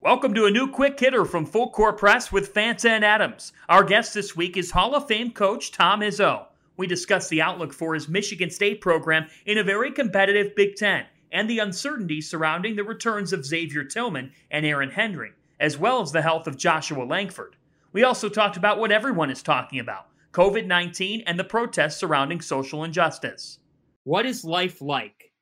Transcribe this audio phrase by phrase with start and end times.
[0.00, 3.52] Welcome to a new quick hitter from Full Court Press with Fanta and Adams.
[3.68, 6.46] Our guest this week is Hall of Fame coach Tom Izzo.
[6.76, 11.06] We discuss the outlook for his Michigan State program in a very competitive Big Ten
[11.32, 16.12] and the uncertainty surrounding the returns of Xavier Tillman and Aaron Henry, as well as
[16.12, 17.56] the health of Joshua Langford.
[17.92, 22.40] We also talked about what everyone is talking about COVID 19 and the protests surrounding
[22.40, 23.58] social injustice.
[24.04, 25.32] What is life like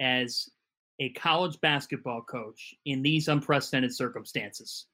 [0.00, 0.50] as
[1.00, 4.86] a college basketball coach in these unprecedented circumstances?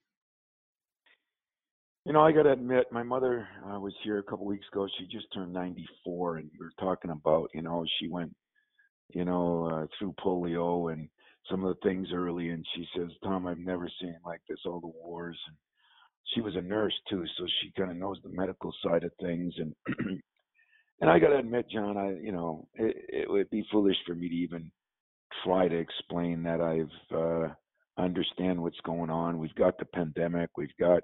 [2.06, 4.88] You know, I got to admit, my mother uh, was here a couple weeks ago.
[4.98, 8.34] She just turned 94, and we were talking about, you know, she went,
[9.12, 11.08] you know, uh, through polio and
[11.50, 12.48] some of the things early.
[12.48, 15.38] And she says, Tom, I've never seen like this, all the wars.
[15.46, 15.56] And
[16.34, 19.52] she was a nurse too, so she kind of knows the medical side of things.
[19.58, 19.74] And
[21.00, 24.14] and I got to admit, John, I, you know, it, it would be foolish for
[24.14, 24.70] me to even
[25.44, 27.54] try to explain that I've uh,
[27.98, 29.38] understand what's going on.
[29.38, 30.50] We've got the pandemic.
[30.56, 31.02] We've got,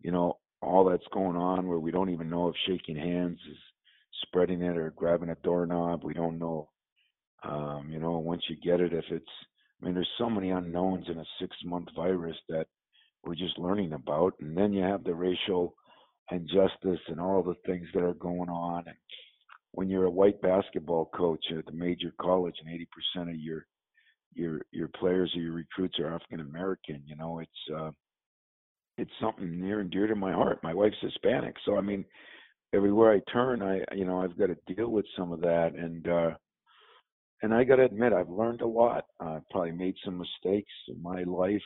[0.00, 3.58] you know, all that's going on where we don't even know if shaking hands is
[4.22, 6.04] spreading it or grabbing a doorknob.
[6.04, 6.68] We don't know,
[7.44, 9.24] um, you know, once you get it, if it's.
[9.80, 12.66] I mean, there's so many unknowns in a six-month virus that
[13.24, 14.34] we're just learning about.
[14.40, 15.74] And then you have the racial
[16.30, 18.84] injustice and all the things that are going on.
[18.86, 18.96] And
[19.72, 23.66] when you're a white basketball coach at the major college and 80% of your
[24.34, 27.90] your your players or your recruits are African American, you know, it's uh
[28.98, 30.62] it's something near and dear to my heart.
[30.62, 32.04] My wife's Hispanic, so I mean,
[32.74, 36.08] everywhere I turn, I you know I've got to deal with some of that, and
[36.08, 36.30] uh
[37.42, 39.04] and I got to admit I've learned a lot.
[39.20, 41.62] I've probably made some mistakes in my life,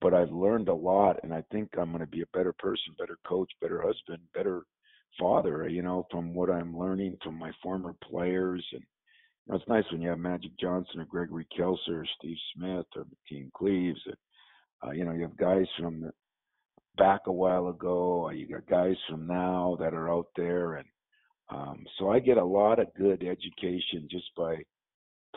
[0.00, 2.94] but I've learned a lot, and I think I'm going to be a better person,
[2.98, 4.62] better coach, better husband, better
[5.18, 8.64] father, you know, from what I'm learning from my former players.
[8.72, 8.82] And
[9.46, 12.86] you know, it's nice when you have Magic Johnson or Gregory Kelser or Steve Smith
[12.96, 14.00] or Mateen Cleaves.
[14.06, 14.16] And,
[14.84, 16.10] uh, you know, you have guys from
[16.96, 18.30] back a while ago.
[18.30, 20.74] You got guys from now that are out there.
[20.74, 20.86] And
[21.50, 24.56] um, so I get a lot of good education just by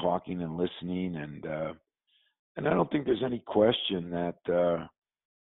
[0.01, 1.15] talking and listening.
[1.15, 1.73] And, uh,
[2.57, 4.87] and I don't think there's any question that uh,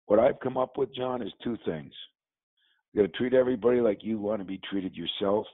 [0.06, 1.92] what I've come up with, John, is two things.
[2.92, 5.46] You got to treat everybody like you want to be treated yourself,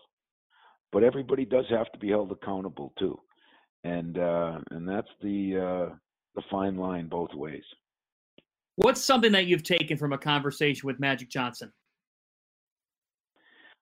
[0.92, 3.18] but everybody does have to be held accountable too,
[3.84, 5.56] and uh, and that's the
[5.90, 5.94] uh,
[6.34, 7.64] the fine line both ways.
[8.76, 11.72] What's something that you've taken from a conversation with Magic Johnson?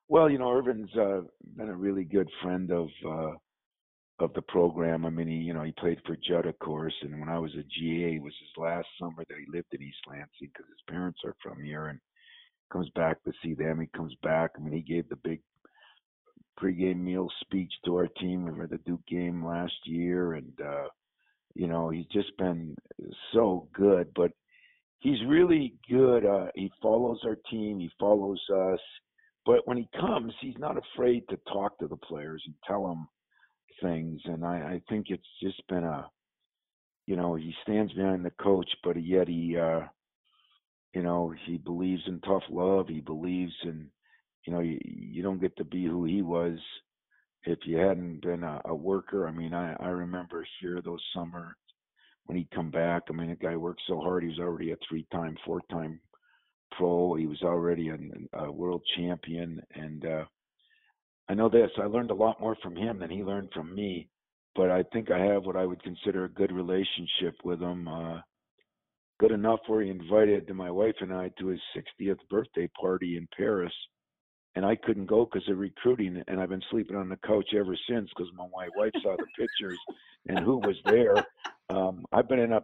[0.09, 1.22] Well, you know, Earvin's uh,
[1.56, 3.32] been a really good friend of uh,
[4.19, 5.06] of the program.
[5.06, 7.53] I mean, he you know he played for Jud, of course, and when I was
[7.54, 10.82] a GA, it was his last summer that he lived in East Lansing because his
[10.92, 12.00] parents are from here, and
[12.72, 13.80] comes back to see them.
[13.80, 14.52] He comes back.
[14.56, 15.41] I mean, he gave the big
[16.60, 20.88] pregame meal speech to our team over the Duke game last year, and uh,
[21.54, 22.76] you know he's just been
[23.32, 24.08] so good.
[24.14, 24.32] But
[25.00, 26.24] he's really good.
[26.24, 27.78] Uh, he follows our team.
[27.78, 28.80] He follows us.
[29.47, 33.06] But when he comes, he's not afraid to talk to the players and tell them
[33.82, 34.20] things.
[34.24, 36.08] And I, I think it's just been a,
[37.06, 39.80] you know, he stands behind the coach, but yet he, uh,
[40.94, 42.88] you know, he believes in tough love.
[42.88, 43.88] He believes in,
[44.47, 46.59] you know, you, you don't get to be who he was
[47.44, 49.27] if you hadn't been a, a worker.
[49.27, 51.56] I mean, I, I remember here those summer
[52.27, 53.03] when he'd come back.
[53.09, 54.22] I mean, the guy worked so hard.
[54.22, 56.00] He was already a three-time, four-time
[56.77, 57.15] pro.
[57.15, 57.99] He was already a,
[58.38, 59.60] a world champion.
[59.75, 60.25] And uh,
[61.28, 64.09] I know this: I learned a lot more from him than he learned from me.
[64.54, 67.88] But I think I have what I would consider a good relationship with him.
[67.88, 68.21] Uh,
[69.19, 73.28] good enough where he invited my wife and I to his 60th birthday party in
[73.36, 73.72] Paris.
[74.56, 77.77] And I couldn't go because of recruiting, and I've been sleeping on the couch ever
[77.89, 79.80] since because my wife saw the pictures
[80.28, 81.27] and who was there.
[81.71, 82.60] Um, I've been in a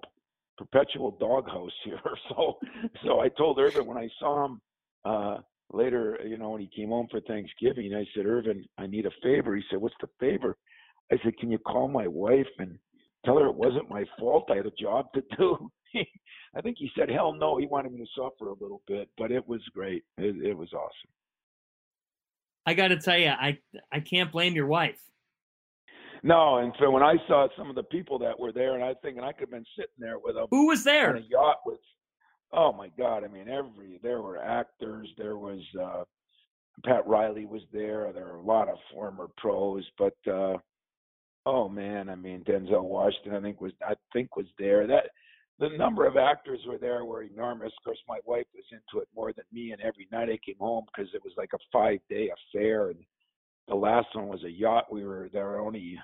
[0.56, 1.98] perpetual doghouse here,
[2.28, 2.58] so
[3.04, 4.60] so I told Earvin when I saw him
[5.04, 5.38] uh,
[5.72, 9.10] later, you know, when he came home for Thanksgiving, I said, Earvin, I need a
[9.20, 9.56] favor.
[9.56, 10.56] He said, What's the favor?
[11.10, 12.78] I said, Can you call my wife and
[13.24, 14.48] tell her it wasn't my fault.
[14.50, 15.70] I had a job to do.
[16.54, 19.30] I think he said, hell no, he wanted me to suffer a little bit, but
[19.30, 20.04] it was great.
[20.18, 21.10] It, it was awesome.
[22.66, 23.58] I got to tell you, I
[23.90, 25.00] I can't blame your wife.
[26.22, 28.94] No, and so when I saw some of the people that were there, and I
[29.02, 30.46] thinking I could have been sitting there with them.
[30.50, 31.16] Who was there?
[31.16, 31.78] A yacht with.
[32.52, 33.24] Oh my God!
[33.24, 35.08] I mean, every there were actors.
[35.16, 36.04] There was uh,
[36.84, 38.12] Pat Riley was there.
[38.12, 40.58] There were a lot of former pros, but uh,
[41.46, 44.86] oh man, I mean Denzel Washington, I think was I think was there.
[44.86, 45.10] That
[45.60, 47.72] the number of actors were there were enormous.
[47.78, 50.58] Of course, my wife was into it more than me, and every night I came
[50.58, 52.98] home because it was like a five-day affair, and
[53.68, 54.92] the last one was a yacht.
[54.92, 55.98] We were there were only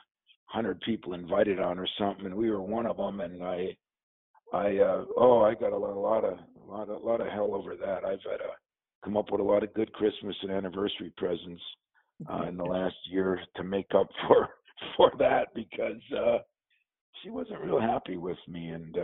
[0.47, 3.20] hundred people invited on or something, and we were one of them.
[3.20, 3.76] And I,
[4.53, 7.20] I, uh, oh, I got a lot, a lot of, a lot, of, a lot
[7.20, 8.05] of hell over that.
[8.05, 8.50] I've had to
[9.05, 11.62] come up with a lot of good Christmas and anniversary presents
[12.31, 14.49] uh, in the last year to make up for
[14.97, 16.38] for that because uh,
[17.23, 18.96] she wasn't real happy with me, and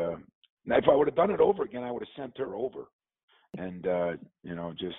[0.82, 2.86] if I would have done it over again, I would have sent her over.
[3.58, 4.12] And uh,
[4.42, 4.96] you know, just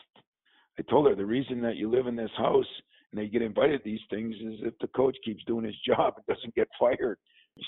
[0.80, 2.65] I told her the reason that you live in this house
[3.12, 6.15] and they get invited to these things is if the coach keeps doing his job
[6.18, 7.18] and doesn't get fired.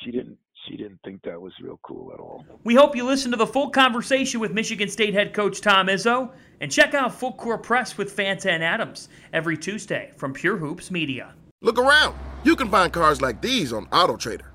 [0.03, 2.43] She didn't she didn't think that was real cool at all.
[2.63, 6.31] We hope you listen to the full conversation with Michigan State head coach Tom Izzo
[6.59, 10.89] and check out Full Court Press with Fanta and Adams every Tuesday from Pure Hoops
[10.89, 11.35] Media.
[11.61, 12.15] Look around.
[12.43, 14.54] You can find cars like these on AutoTrader.